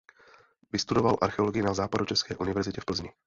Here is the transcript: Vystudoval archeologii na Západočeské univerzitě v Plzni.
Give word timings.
Vystudoval 0.73 1.17
archeologii 1.21 1.61
na 1.61 1.73
Západočeské 1.73 2.35
univerzitě 2.35 2.81
v 2.81 2.85
Plzni. 2.85 3.13